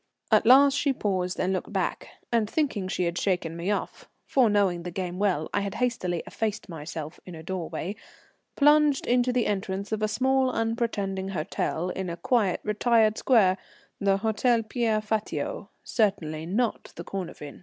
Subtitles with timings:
[0.31, 4.49] At last she paused and looked back, and thinking she had shaken me off (for
[4.49, 7.95] knowing the game well I had hastily effaced myself in a doorway)
[8.55, 13.59] plunged into the entrance of a small unpretending hotel in a quiet, retired square
[13.99, 17.59] the Hôtel Pierre Fatio, certainly not the Cornavin.